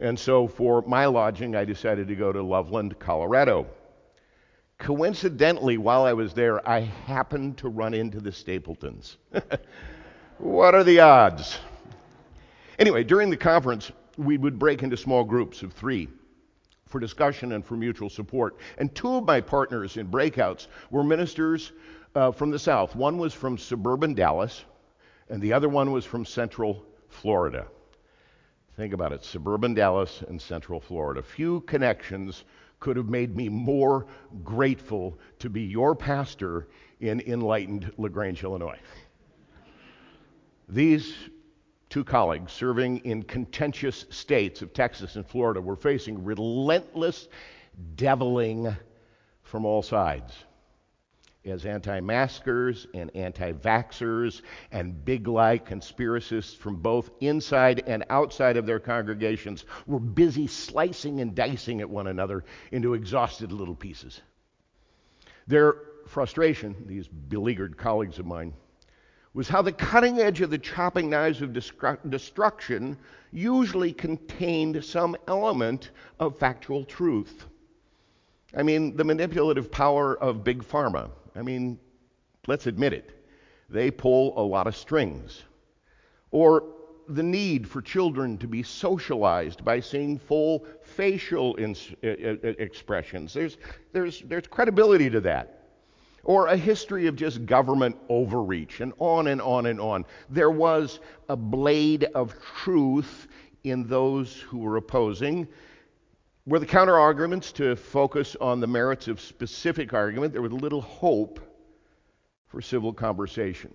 And 0.00 0.18
so 0.18 0.48
for 0.48 0.82
my 0.82 1.06
lodging, 1.06 1.54
I 1.54 1.64
decided 1.64 2.08
to 2.08 2.16
go 2.16 2.32
to 2.32 2.42
Loveland, 2.42 2.98
Colorado. 2.98 3.66
Coincidentally, 4.78 5.78
while 5.78 6.04
I 6.04 6.12
was 6.12 6.34
there, 6.34 6.66
I 6.68 6.80
happened 6.80 7.58
to 7.58 7.68
run 7.68 7.94
into 7.94 8.20
the 8.20 8.32
Stapletons. 8.32 9.18
what 10.38 10.74
are 10.74 10.82
the 10.82 11.00
odds? 11.00 11.58
Anyway, 12.78 13.04
during 13.04 13.30
the 13.30 13.36
conference, 13.36 13.92
we 14.16 14.36
would 14.36 14.58
break 14.58 14.82
into 14.82 14.96
small 14.96 15.22
groups 15.22 15.62
of 15.62 15.72
three 15.72 16.08
for 16.86 16.98
discussion 16.98 17.52
and 17.52 17.64
for 17.64 17.76
mutual 17.76 18.10
support. 18.10 18.56
And 18.78 18.92
two 18.94 19.14
of 19.14 19.24
my 19.24 19.40
partners 19.40 19.96
in 19.96 20.08
breakouts 20.08 20.66
were 20.90 21.04
ministers 21.04 21.72
uh, 22.14 22.32
from 22.32 22.50
the 22.50 22.58
South. 22.58 22.96
One 22.96 23.18
was 23.18 23.32
from 23.32 23.58
suburban 23.58 24.14
Dallas, 24.14 24.64
and 25.28 25.40
the 25.40 25.52
other 25.52 25.68
one 25.68 25.92
was 25.92 26.04
from 26.04 26.24
central 26.24 26.84
Florida. 27.08 27.66
Think 28.76 28.92
about 28.92 29.12
it 29.12 29.22
suburban 29.22 29.74
Dallas 29.74 30.22
and 30.26 30.40
Central 30.40 30.80
Florida. 30.80 31.22
Few 31.22 31.60
connections 31.62 32.44
could 32.80 32.96
have 32.96 33.08
made 33.08 33.36
me 33.36 33.48
more 33.48 34.06
grateful 34.42 35.18
to 35.38 35.48
be 35.48 35.62
your 35.62 35.94
pastor 35.94 36.68
in 37.00 37.20
enlightened 37.20 37.92
LaGrange, 37.98 38.42
Illinois. 38.42 38.78
These 40.68 41.14
two 41.88 42.02
colleagues 42.02 42.52
serving 42.52 42.98
in 42.98 43.22
contentious 43.22 44.06
states 44.10 44.60
of 44.60 44.72
Texas 44.72 45.14
and 45.14 45.26
Florida 45.26 45.60
were 45.60 45.76
facing 45.76 46.24
relentless 46.24 47.28
deviling 47.94 48.74
from 49.42 49.64
all 49.64 49.82
sides 49.82 50.34
as 51.46 51.66
anti 51.66 52.00
maskers 52.00 52.86
and 52.94 53.10
anti 53.14 53.52
vaxxers 53.52 54.40
and 54.72 55.04
big 55.04 55.28
lie 55.28 55.58
conspiracists 55.58 56.56
from 56.56 56.76
both 56.76 57.10
inside 57.20 57.82
and 57.86 58.04
outside 58.08 58.56
of 58.56 58.66
their 58.66 58.80
congregations 58.80 59.64
were 59.86 60.00
busy 60.00 60.46
slicing 60.46 61.20
and 61.20 61.34
dicing 61.34 61.80
at 61.80 61.90
one 61.90 62.06
another 62.06 62.44
into 62.72 62.94
exhausted 62.94 63.52
little 63.52 63.74
pieces. 63.74 64.22
Their 65.46 65.76
frustration, 66.06 66.74
these 66.86 67.08
beleaguered 67.08 67.76
colleagues 67.76 68.18
of 68.18 68.26
mine, 68.26 68.54
was 69.34 69.48
how 69.48 69.60
the 69.60 69.72
cutting 69.72 70.20
edge 70.20 70.40
of 70.40 70.50
the 70.50 70.58
chopping 70.58 71.10
knives 71.10 71.42
of 71.42 71.52
destruction 71.52 72.96
usually 73.32 73.92
contained 73.92 74.82
some 74.84 75.16
element 75.26 75.90
of 76.20 76.38
factual 76.38 76.84
truth. 76.84 77.46
I 78.56 78.62
mean, 78.62 78.96
the 78.96 79.02
manipulative 79.02 79.72
power 79.72 80.16
of 80.16 80.44
big 80.44 80.62
pharma 80.62 81.10
I 81.36 81.42
mean, 81.42 81.78
let's 82.46 82.66
admit 82.66 82.92
it, 82.92 83.10
they 83.68 83.90
pull 83.90 84.38
a 84.38 84.42
lot 84.42 84.66
of 84.66 84.76
strings. 84.76 85.42
Or 86.30 86.64
the 87.08 87.22
need 87.22 87.68
for 87.68 87.82
children 87.82 88.38
to 88.38 88.46
be 88.46 88.62
socialized 88.62 89.64
by 89.64 89.80
seeing 89.80 90.18
full 90.18 90.66
facial 90.82 91.54
ins- 91.58 91.92
expressions. 92.02 93.34
There's, 93.34 93.58
there's, 93.92 94.22
there's 94.22 94.46
credibility 94.46 95.10
to 95.10 95.20
that. 95.22 95.60
Or 96.24 96.46
a 96.46 96.56
history 96.56 97.06
of 97.06 97.16
just 97.16 97.44
government 97.44 97.96
overreach, 98.08 98.80
and 98.80 98.94
on 98.98 99.26
and 99.26 99.42
on 99.42 99.66
and 99.66 99.78
on. 99.78 100.06
There 100.30 100.50
was 100.50 101.00
a 101.28 101.36
blade 101.36 102.04
of 102.14 102.34
truth 102.42 103.28
in 103.64 103.86
those 103.86 104.40
who 104.40 104.58
were 104.58 104.76
opposing, 104.78 105.46
were 106.46 106.58
the 106.58 106.66
counter 106.66 106.98
arguments 106.98 107.52
to 107.52 107.74
focus 107.74 108.36
on 108.40 108.60
the 108.60 108.66
merits 108.66 109.08
of 109.08 109.20
specific 109.20 109.94
argument, 109.94 110.32
there 110.32 110.42
was 110.42 110.52
little 110.52 110.82
hope 110.82 111.40
for 112.48 112.60
civil 112.60 112.92
conversation. 112.92 113.74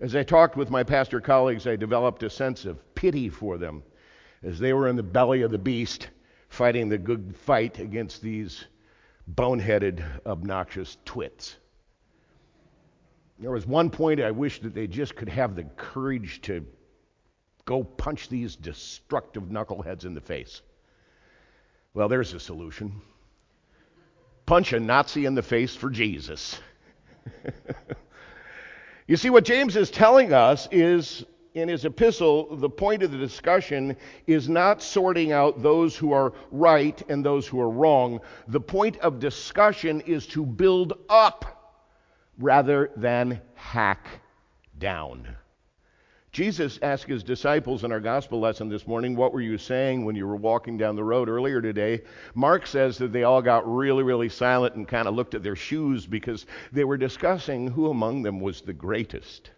As 0.00 0.14
I 0.14 0.22
talked 0.22 0.56
with 0.56 0.70
my 0.70 0.84
pastor 0.84 1.20
colleagues, 1.20 1.66
I 1.66 1.74
developed 1.74 2.22
a 2.22 2.30
sense 2.30 2.64
of 2.64 2.94
pity 2.94 3.28
for 3.28 3.58
them 3.58 3.82
as 4.44 4.60
they 4.60 4.72
were 4.72 4.86
in 4.86 4.94
the 4.94 5.02
belly 5.02 5.42
of 5.42 5.50
the 5.50 5.58
beast 5.58 6.08
fighting 6.48 6.88
the 6.88 6.98
good 6.98 7.34
fight 7.36 7.80
against 7.80 8.22
these 8.22 8.64
boneheaded, 9.34 10.02
obnoxious 10.24 10.96
twits. 11.04 11.56
There 13.40 13.50
was 13.50 13.66
one 13.66 13.90
point 13.90 14.20
I 14.20 14.30
wished 14.30 14.62
that 14.62 14.74
they 14.74 14.86
just 14.86 15.16
could 15.16 15.28
have 15.28 15.54
the 15.54 15.64
courage 15.76 16.40
to 16.42 16.64
go 17.64 17.84
punch 17.84 18.28
these 18.28 18.56
destructive 18.56 19.44
knuckleheads 19.44 20.04
in 20.04 20.14
the 20.14 20.20
face. 20.20 20.62
Well, 21.98 22.08
there's 22.08 22.32
a 22.32 22.38
solution. 22.38 22.92
Punch 24.46 24.72
a 24.72 24.78
Nazi 24.78 25.26
in 25.26 25.34
the 25.34 25.42
face 25.42 25.74
for 25.74 25.90
Jesus. 25.90 26.60
you 29.08 29.16
see, 29.16 29.30
what 29.30 29.44
James 29.44 29.74
is 29.74 29.90
telling 29.90 30.32
us 30.32 30.68
is 30.70 31.24
in 31.54 31.68
his 31.68 31.84
epistle, 31.84 32.54
the 32.54 32.70
point 32.70 33.02
of 33.02 33.10
the 33.10 33.18
discussion 33.18 33.96
is 34.28 34.48
not 34.48 34.80
sorting 34.80 35.32
out 35.32 35.60
those 35.60 35.96
who 35.96 36.12
are 36.12 36.34
right 36.52 37.02
and 37.08 37.24
those 37.24 37.48
who 37.48 37.60
are 37.60 37.68
wrong. 37.68 38.20
The 38.46 38.60
point 38.60 38.96
of 38.98 39.18
discussion 39.18 40.00
is 40.02 40.28
to 40.28 40.46
build 40.46 40.92
up 41.08 41.82
rather 42.38 42.92
than 42.94 43.40
hack 43.56 44.06
down. 44.78 45.26
Jesus 46.30 46.78
asked 46.82 47.08
his 47.08 47.22
disciples 47.22 47.84
in 47.84 47.92
our 47.92 48.00
gospel 48.00 48.38
lesson 48.38 48.68
this 48.68 48.86
morning, 48.86 49.16
What 49.16 49.32
were 49.32 49.40
you 49.40 49.56
saying 49.56 50.04
when 50.04 50.14
you 50.14 50.26
were 50.26 50.36
walking 50.36 50.76
down 50.76 50.94
the 50.94 51.04
road 51.04 51.28
earlier 51.28 51.62
today? 51.62 52.02
Mark 52.34 52.66
says 52.66 52.98
that 52.98 53.12
they 53.12 53.22
all 53.22 53.40
got 53.40 53.66
really, 53.66 54.02
really 54.02 54.28
silent 54.28 54.74
and 54.74 54.86
kind 54.86 55.08
of 55.08 55.14
looked 55.14 55.34
at 55.34 55.42
their 55.42 55.56
shoes 55.56 56.06
because 56.06 56.44
they 56.70 56.84
were 56.84 56.98
discussing 56.98 57.68
who 57.68 57.88
among 57.88 58.22
them 58.22 58.40
was 58.40 58.60
the 58.60 58.74
greatest. 58.74 59.50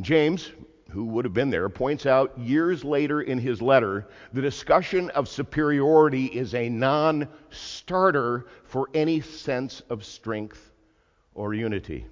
James, 0.00 0.52
who 0.90 1.04
would 1.06 1.24
have 1.24 1.34
been 1.34 1.50
there, 1.50 1.68
points 1.70 2.04
out 2.04 2.38
years 2.38 2.84
later 2.84 3.22
in 3.22 3.38
his 3.38 3.62
letter 3.62 4.06
the 4.34 4.42
discussion 4.42 5.08
of 5.10 5.28
superiority 5.28 6.26
is 6.26 6.54
a 6.54 6.68
non 6.68 7.26
starter 7.50 8.46
for 8.64 8.90
any 8.92 9.20
sense 9.20 9.80
of 9.88 10.04
strength 10.04 10.72
or 11.34 11.54
unity. 11.54 12.06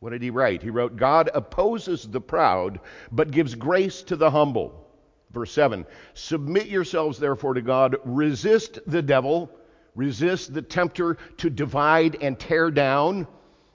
What 0.00 0.10
did 0.10 0.22
he 0.22 0.30
write? 0.30 0.62
He 0.62 0.70
wrote, 0.70 0.96
God 0.96 1.30
opposes 1.34 2.06
the 2.06 2.20
proud, 2.20 2.80
but 3.10 3.30
gives 3.30 3.54
grace 3.54 4.02
to 4.02 4.16
the 4.16 4.30
humble. 4.30 4.86
Verse 5.30 5.52
7 5.52 5.84
Submit 6.14 6.66
yourselves 6.66 7.18
therefore 7.18 7.54
to 7.54 7.62
God, 7.62 7.96
resist 8.04 8.78
the 8.86 9.02
devil, 9.02 9.50
resist 9.94 10.54
the 10.54 10.62
tempter 10.62 11.18
to 11.38 11.50
divide 11.50 12.16
and 12.22 12.38
tear 12.38 12.70
down, 12.70 13.26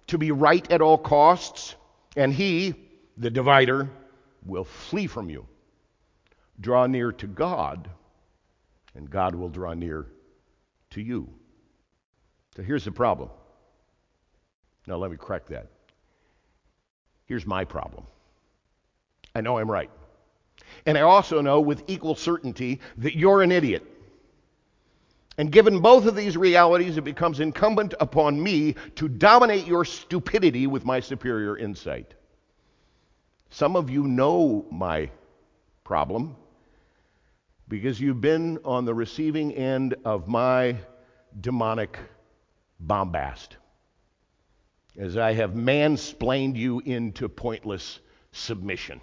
to 0.07 0.17
be 0.17 0.31
right 0.31 0.69
at 0.71 0.81
all 0.81 0.97
costs, 0.97 1.75
and 2.15 2.33
he, 2.33 2.75
the 3.17 3.29
divider, 3.29 3.89
will 4.45 4.65
flee 4.65 5.07
from 5.07 5.29
you. 5.29 5.45
Draw 6.59 6.87
near 6.87 7.11
to 7.13 7.27
God, 7.27 7.89
and 8.95 9.09
God 9.09 9.35
will 9.35 9.49
draw 9.49 9.73
near 9.73 10.07
to 10.91 11.01
you. 11.01 11.29
So 12.55 12.63
here's 12.63 12.85
the 12.85 12.91
problem. 12.91 13.29
Now, 14.85 14.97
let 14.97 15.09
me 15.11 15.17
correct 15.17 15.49
that. 15.49 15.67
Here's 17.25 17.45
my 17.45 17.65
problem 17.65 18.05
I 19.35 19.41
know 19.41 19.57
I'm 19.57 19.69
right. 19.69 19.89
And 20.85 20.97
I 20.97 21.01
also 21.01 21.41
know 21.41 21.61
with 21.61 21.83
equal 21.87 22.15
certainty 22.15 22.79
that 22.97 23.15
you're 23.15 23.41
an 23.41 23.51
idiot. 23.51 23.83
And 25.37 25.51
given 25.51 25.79
both 25.79 26.05
of 26.05 26.15
these 26.15 26.37
realities, 26.37 26.97
it 26.97 27.03
becomes 27.03 27.39
incumbent 27.39 27.95
upon 27.99 28.41
me 28.41 28.75
to 28.95 29.07
dominate 29.07 29.65
your 29.65 29.83
stupidity 29.83 30.67
with 30.67 30.85
my 30.85 30.99
superior 30.99 31.57
insight. 31.57 32.13
Some 33.49 33.75
of 33.75 33.89
you 33.89 34.03
know 34.03 34.65
my 34.69 35.09
problem 35.83 36.35
because 37.67 37.99
you've 37.99 38.21
been 38.21 38.59
on 38.63 38.85
the 38.85 38.93
receiving 38.93 39.53
end 39.53 39.95
of 40.05 40.27
my 40.27 40.77
demonic 41.39 41.97
bombast 42.79 43.57
as 44.97 45.17
I 45.17 45.33
have 45.33 45.51
mansplained 45.51 46.55
you 46.55 46.79
into 46.81 47.27
pointless 47.27 47.99
submission. 48.31 49.01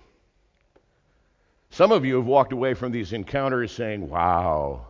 Some 1.71 1.93
of 1.93 2.05
you 2.05 2.17
have 2.17 2.27
walked 2.27 2.53
away 2.53 2.75
from 2.75 2.93
these 2.93 3.13
encounters 3.13 3.73
saying, 3.73 4.09
Wow, 4.09 4.87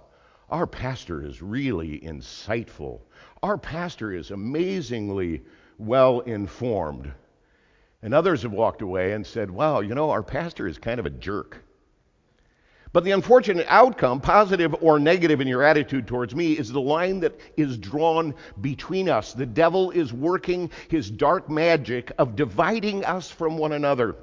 our 0.48 0.66
pastor 0.66 1.24
is 1.24 1.42
really 1.42 2.00
insightful. 2.00 3.00
Our 3.42 3.58
pastor 3.58 4.12
is 4.12 4.30
amazingly 4.30 5.42
well 5.78 6.20
informed. 6.20 7.12
And 8.02 8.14
others 8.14 8.42
have 8.42 8.52
walked 8.52 8.82
away 8.82 9.12
and 9.12 9.26
said, 9.26 9.50
Wow, 9.50 9.80
you 9.80 9.94
know, 9.94 10.10
our 10.10 10.22
pastor 10.22 10.66
is 10.66 10.78
kind 10.78 10.98
of 10.98 11.06
a 11.06 11.10
jerk. 11.10 11.62
But 12.92 13.04
the 13.04 13.12
unfortunate 13.12 13.66
outcome, 13.68 14.20
positive 14.20 14.74
or 14.80 14.98
negative 14.98 15.40
in 15.40 15.46
your 15.46 15.62
attitude 15.62 16.08
towards 16.08 16.34
me, 16.34 16.54
is 16.54 16.72
the 16.72 16.80
line 16.80 17.20
that 17.20 17.38
is 17.56 17.76
drawn 17.76 18.34
between 18.60 19.08
us. 19.08 19.32
The 19.32 19.46
devil 19.46 19.92
is 19.92 20.12
working 20.12 20.70
his 20.88 21.08
dark 21.08 21.48
magic 21.48 22.10
of 22.18 22.34
dividing 22.34 23.04
us 23.04 23.30
from 23.30 23.56
one 23.56 23.72
another. 23.72 24.16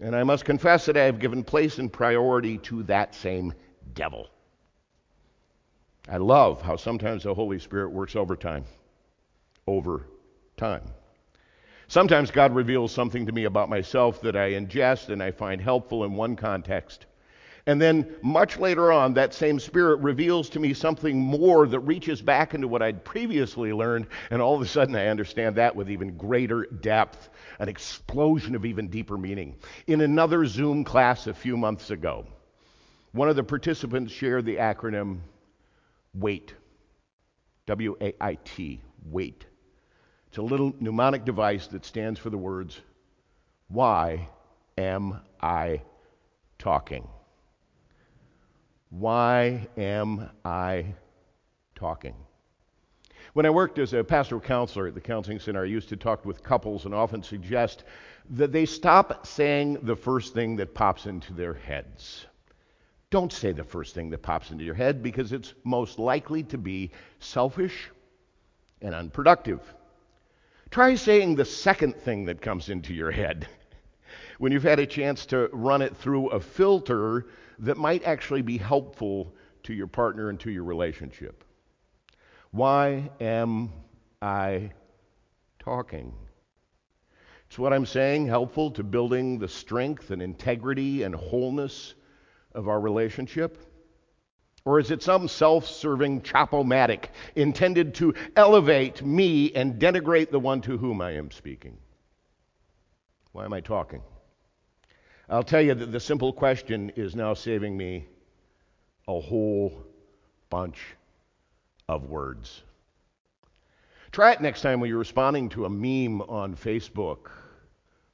And 0.00 0.16
I 0.16 0.24
must 0.24 0.46
confess 0.46 0.86
that 0.86 0.96
I 0.96 1.04
have 1.04 1.18
given 1.18 1.44
place 1.44 1.78
and 1.78 1.92
priority 1.92 2.56
to 2.58 2.82
that 2.84 3.14
same 3.14 3.52
devil. 3.92 4.28
I 6.08 6.16
love 6.16 6.62
how 6.62 6.76
sometimes 6.76 7.24
the 7.24 7.34
Holy 7.34 7.58
Spirit 7.58 7.90
works 7.90 8.16
overtime. 8.16 8.64
Over 9.66 10.06
time. 10.56 10.82
Sometimes 11.88 12.30
God 12.30 12.54
reveals 12.54 12.92
something 12.92 13.26
to 13.26 13.32
me 13.32 13.44
about 13.44 13.68
myself 13.68 14.22
that 14.22 14.36
I 14.36 14.52
ingest 14.52 15.10
and 15.10 15.22
I 15.22 15.32
find 15.32 15.60
helpful 15.60 16.04
in 16.04 16.14
one 16.14 16.36
context. 16.36 17.06
And 17.68 17.82
then 17.82 18.14
much 18.22 18.58
later 18.58 18.92
on, 18.92 19.14
that 19.14 19.34
same 19.34 19.58
Spirit 19.58 19.96
reveals 19.96 20.48
to 20.50 20.60
me 20.60 20.72
something 20.72 21.18
more 21.18 21.66
that 21.66 21.80
reaches 21.80 22.22
back 22.22 22.54
into 22.54 22.68
what 22.68 22.80
I'd 22.80 23.04
previously 23.04 23.72
learned, 23.72 24.06
and 24.30 24.40
all 24.40 24.54
of 24.54 24.60
a 24.60 24.66
sudden 24.66 24.94
I 24.94 25.08
understand 25.08 25.56
that 25.56 25.74
with 25.74 25.90
even 25.90 26.16
greater 26.16 26.66
depth, 26.66 27.28
an 27.58 27.68
explosion 27.68 28.54
of 28.54 28.64
even 28.64 28.86
deeper 28.86 29.18
meaning. 29.18 29.56
In 29.88 30.00
another 30.00 30.46
Zoom 30.46 30.84
class 30.84 31.26
a 31.26 31.34
few 31.34 31.56
months 31.56 31.90
ago, 31.90 32.26
one 33.10 33.28
of 33.28 33.34
the 33.34 33.42
participants 33.42 34.12
shared 34.12 34.44
the 34.44 34.56
acronym 34.56 35.18
WAIT. 36.14 36.54
W 37.66 37.96
A 38.00 38.14
I 38.20 38.38
T, 38.44 38.80
WAIT. 39.10 39.44
It's 40.28 40.38
a 40.38 40.42
little 40.42 40.72
mnemonic 40.78 41.24
device 41.24 41.66
that 41.68 41.84
stands 41.84 42.20
for 42.20 42.30
the 42.30 42.38
words, 42.38 42.80
Why 43.66 44.28
am 44.78 45.20
I 45.40 45.82
talking? 46.60 47.08
Why 48.90 49.68
am 49.76 50.30
I 50.44 50.94
talking? 51.74 52.14
When 53.32 53.44
I 53.44 53.50
worked 53.50 53.78
as 53.78 53.92
a 53.92 54.04
pastoral 54.04 54.40
counselor 54.40 54.86
at 54.86 54.94
the 54.94 55.00
counseling 55.00 55.40
center, 55.40 55.62
I 55.62 55.66
used 55.66 55.88
to 55.90 55.96
talk 55.96 56.24
with 56.24 56.42
couples 56.42 56.84
and 56.84 56.94
often 56.94 57.22
suggest 57.22 57.84
that 58.30 58.52
they 58.52 58.64
stop 58.64 59.26
saying 59.26 59.78
the 59.82 59.96
first 59.96 60.32
thing 60.32 60.56
that 60.56 60.74
pops 60.74 61.06
into 61.06 61.32
their 61.32 61.54
heads. 61.54 62.26
Don't 63.10 63.32
say 63.32 63.52
the 63.52 63.64
first 63.64 63.94
thing 63.94 64.10
that 64.10 64.22
pops 64.22 64.50
into 64.50 64.64
your 64.64 64.74
head 64.74 65.02
because 65.02 65.32
it's 65.32 65.54
most 65.64 65.98
likely 65.98 66.42
to 66.44 66.58
be 66.58 66.90
selfish 67.18 67.90
and 68.80 68.94
unproductive. 68.94 69.60
Try 70.70 70.94
saying 70.94 71.36
the 71.36 71.44
second 71.44 71.96
thing 71.96 72.24
that 72.26 72.40
comes 72.40 72.68
into 72.68 72.94
your 72.94 73.10
head 73.10 73.48
when 74.38 74.52
you've 74.52 74.62
had 74.62 74.78
a 74.78 74.86
chance 74.86 75.26
to 75.26 75.48
run 75.52 75.82
it 75.82 75.96
through 75.96 76.28
a 76.28 76.40
filter 76.40 77.26
that 77.60 77.76
might 77.76 78.04
actually 78.04 78.42
be 78.42 78.58
helpful 78.58 79.34
to 79.62 79.74
your 79.74 79.86
partner 79.86 80.28
and 80.28 80.38
to 80.40 80.50
your 80.50 80.64
relationship. 80.64 81.44
Why 82.50 83.10
am 83.20 83.72
I 84.20 84.70
talking? 85.58 86.14
Is 87.50 87.58
what 87.58 87.72
I'm 87.72 87.86
saying 87.86 88.26
helpful 88.26 88.70
to 88.72 88.84
building 88.84 89.38
the 89.38 89.48
strength 89.48 90.10
and 90.10 90.20
integrity 90.20 91.02
and 91.02 91.14
wholeness 91.14 91.94
of 92.52 92.68
our 92.68 92.80
relationship? 92.80 93.58
Or 94.64 94.80
is 94.80 94.90
it 94.90 95.02
some 95.02 95.28
self 95.28 95.66
serving 95.66 96.22
chopomatic 96.22 97.10
intended 97.36 97.94
to 97.96 98.14
elevate 98.34 99.04
me 99.04 99.52
and 99.52 99.80
denigrate 99.80 100.30
the 100.30 100.40
one 100.40 100.60
to 100.62 100.76
whom 100.76 101.00
I 101.00 101.12
am 101.12 101.30
speaking? 101.30 101.78
Why 103.32 103.44
am 103.44 103.52
I 103.52 103.60
talking? 103.60 104.02
I'll 105.28 105.42
tell 105.42 105.60
you 105.60 105.74
that 105.74 105.90
the 105.90 105.98
simple 105.98 106.32
question 106.32 106.92
is 106.94 107.16
now 107.16 107.34
saving 107.34 107.76
me 107.76 108.06
a 109.08 109.18
whole 109.18 109.84
bunch 110.50 110.78
of 111.88 112.04
words. 112.04 112.62
Try 114.12 114.32
it 114.32 114.40
next 114.40 114.62
time 114.62 114.78
when 114.78 114.88
you're 114.88 115.00
responding 115.00 115.48
to 115.50 115.64
a 115.64 115.68
meme 115.68 116.22
on 116.22 116.54
Facebook 116.54 117.30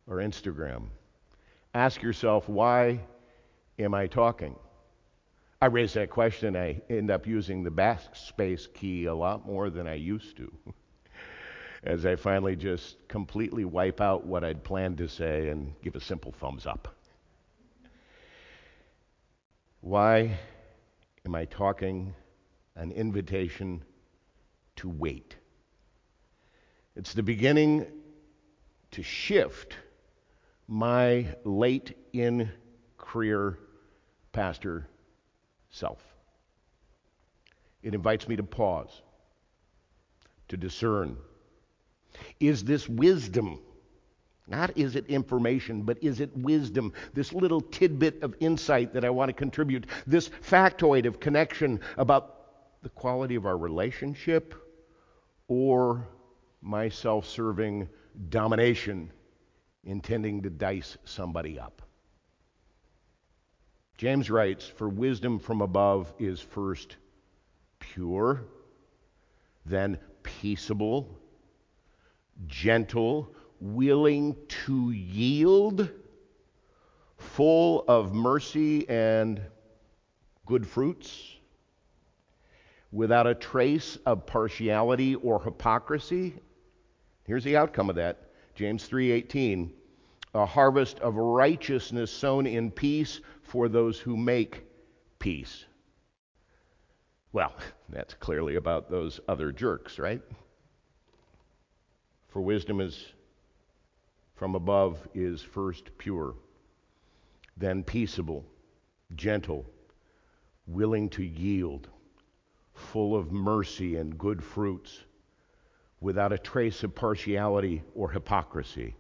or 0.07 0.17
Instagram. 0.17 0.87
Ask 1.75 2.03
yourself, 2.03 2.49
why 2.49 3.01
am 3.79 3.93
I 3.93 4.07
talking? 4.07 4.57
I 5.61 5.67
raise 5.67 5.93
that 5.93 6.09
question, 6.09 6.57
I 6.57 6.81
end 6.89 7.11
up 7.11 7.27
using 7.27 7.63
the 7.63 7.71
backspace 7.71 8.73
key 8.73 9.05
a 9.05 9.15
lot 9.15 9.47
more 9.47 9.69
than 9.69 9.87
I 9.87 9.95
used 9.95 10.39
to. 10.39 10.51
As 11.85 12.07
I 12.07 12.17
finally 12.17 12.57
just 12.57 13.07
completely 13.07 13.67
wipe 13.67 14.01
out 14.01 14.25
what 14.25 14.45
I'd 14.45 14.65
planned 14.65 14.97
to 14.99 15.09
say 15.09 15.49
and 15.49 15.75
give 15.83 15.95
a 15.95 16.01
simple 16.01 16.33
thumbs 16.33 16.67
up. 16.67 16.97
Why 19.83 20.39
am 21.27 21.35
I 21.35 21.45
talking 21.45 22.15
an 22.77 22.93
invitation 22.93 23.83
to 24.77 24.89
wait? 24.89 25.35
It's 26.95 27.15
the 27.15 27.23
beginning 27.25 27.87
to 28.93 29.03
shift 29.03 29.77
my 30.69 31.27
late 31.43 31.99
in 32.13 32.49
career 32.97 33.59
pastor 34.31 34.87
self. 35.71 36.01
It 37.83 37.93
invites 37.93 38.29
me 38.29 38.37
to 38.37 38.45
pause, 38.45 39.03
to 40.47 40.57
discern. 40.57 41.17
Is 42.39 42.63
this 42.63 42.89
wisdom? 42.89 43.59
Not 44.47 44.77
is 44.77 44.97
it 44.97 45.07
information, 45.07 45.83
but 45.83 46.03
is 46.03 46.21
it 46.21 46.37
wisdom? 46.37 46.93
This 47.15 47.33
little 47.33 47.61
tidbit 47.61 48.23
of 48.23 48.35
insight 48.41 48.93
that 48.95 49.05
I 49.05 49.11
want 49.11 49.29
to 49.29 49.33
contribute, 49.33 49.87
this 50.07 50.29
factoid 50.29 51.07
of 51.07 51.21
connection 51.21 51.81
about 51.97 52.83
the 52.83 52.89
quality 52.89 53.37
of 53.37 53.47
our 53.47 53.57
relationship 53.57 54.55
or 55.47 56.09
my 56.61 56.89
self 56.89 57.27
serving 57.27 57.89
domination 58.29 59.13
intending 59.85 60.43
to 60.43 60.51
dice 60.51 60.97
somebody 61.05 61.59
up. 61.59 61.83
James 63.97 64.31
writes, 64.31 64.67
For 64.67 64.89
wisdom 64.89 65.39
from 65.39 65.61
above 65.61 66.13
is 66.19 66.41
first 66.41 66.97
pure, 67.79 68.45
then 69.65 69.99
peaceable, 70.23 71.19
gentle 72.47 73.35
willing 73.63 74.37
to 74.49 74.91
yield, 74.91 75.89
full 77.17 77.85
of 77.87 78.13
mercy 78.13 78.89
and 78.89 79.41
good 80.47 80.67
fruits, 80.67 81.37
without 82.91 83.27
a 83.27 83.35
trace 83.35 83.97
of 84.05 84.27
partiality 84.27 85.15
or 85.15 85.41
hypocrisy. 85.41 86.35
Here's 87.25 87.45
the 87.45 87.57
outcome 87.57 87.89
of 87.89 87.97
that. 87.97 88.33
James 88.57 88.87
3:18, 88.89 89.73
a 90.35 90.45
harvest 90.45 90.99
of 90.99 91.17
righteousness 91.17 92.11
sown 92.11 92.47
in 92.47 92.71
peace 92.71 93.21
for 93.43 93.69
those 93.69 93.99
who 93.99 94.17
make 94.17 94.65
peace. 95.21 95.65
Well, 97.33 97.55
that's 97.89 98.15
clearly 98.15 98.57
about 98.57 98.91
those 98.91 99.21
other 99.29 99.53
jerks, 99.53 100.01
right? 100.01 100.21
For 102.29 102.43
wisdom 102.43 102.81
is 102.81 103.13
from 104.43 104.57
above 104.57 105.07
is 105.15 105.41
first 105.41 105.97
pure, 105.99 106.35
then 107.57 107.85
peaceable, 107.85 108.45
gentle, 109.15 109.65
willing 110.67 111.09
to 111.09 111.23
yield, 111.23 111.89
full 112.75 113.15
of 113.15 113.31
mercy 113.31 113.95
and 113.95 114.19
good 114.19 114.43
fruits, 114.43 115.05
without 116.01 116.33
a 116.33 116.39
trace 116.39 116.83
of 116.83 116.93
partiality 116.93 117.85
or 117.95 118.11
hypocrisy. 118.11 118.97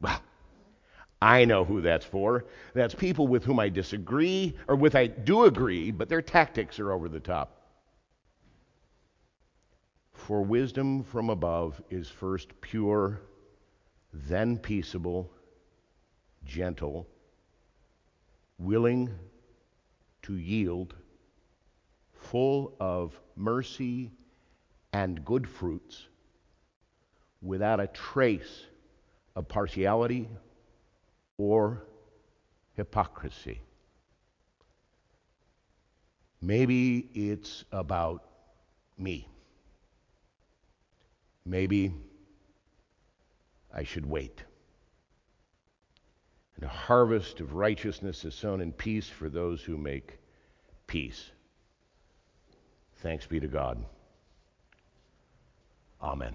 Well, 0.00 0.20
I 1.22 1.44
know 1.44 1.64
who 1.64 1.80
that's 1.80 2.06
for. 2.06 2.44
That's 2.74 2.96
people 2.96 3.28
with 3.28 3.44
whom 3.44 3.60
I 3.60 3.68
disagree, 3.68 4.56
or 4.66 4.74
with 4.74 4.96
I 4.96 5.06
do 5.06 5.44
agree, 5.44 5.92
but 5.92 6.08
their 6.08 6.20
tactics 6.20 6.80
are 6.80 6.90
over 6.90 7.08
the 7.08 7.20
top. 7.20 7.62
For 10.14 10.42
wisdom 10.42 11.04
from 11.04 11.30
above 11.30 11.80
is 11.90 12.08
first 12.08 12.60
pure, 12.60 13.20
then 14.12 14.58
peaceable, 14.58 15.30
gentle, 16.44 17.06
willing 18.58 19.10
to 20.22 20.34
yield, 20.34 20.94
full 22.12 22.74
of 22.80 23.18
mercy 23.36 24.10
and 24.92 25.24
good 25.24 25.48
fruits, 25.48 26.06
without 27.40 27.80
a 27.80 27.86
trace 27.86 28.64
of 29.36 29.46
partiality 29.46 30.28
or 31.36 31.84
hypocrisy. 32.74 33.60
Maybe 36.40 37.08
it's 37.14 37.64
about 37.72 38.24
me. 38.96 39.28
Maybe 41.44 41.92
I 43.72 43.84
should 43.84 44.06
wait. 44.06 44.42
And 46.56 46.64
a 46.64 46.68
harvest 46.68 47.40
of 47.40 47.54
righteousness 47.54 48.24
is 48.24 48.34
sown 48.34 48.60
in 48.60 48.72
peace 48.72 49.08
for 49.08 49.28
those 49.28 49.62
who 49.62 49.78
make 49.78 50.18
peace. 50.86 51.30
Thanks 52.96 53.26
be 53.26 53.38
to 53.38 53.46
God. 53.46 53.84
Amen. 56.02 56.34